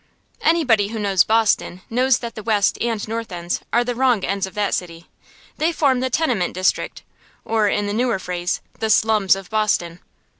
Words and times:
Anybody 0.41 0.87
who 0.87 0.97
knows 0.97 1.23
Boston 1.23 1.83
knows 1.87 2.17
that 2.17 2.33
the 2.33 2.41
West 2.41 2.75
and 2.81 3.07
North 3.07 3.31
Ends 3.31 3.61
are 3.71 3.83
the 3.83 3.93
wrong 3.93 4.23
ends 4.23 4.47
of 4.47 4.55
that 4.55 4.73
city. 4.73 5.05
They 5.59 5.71
form 5.71 5.99
the 5.99 6.09
tenement 6.09 6.55
district, 6.55 7.03
or, 7.45 7.67
in 7.69 7.85
the 7.85 7.93
newer 7.93 8.17
phrase, 8.17 8.61
the 8.79 8.89
slums 8.89 9.35
of 9.35 9.51
Boston. 9.51 9.99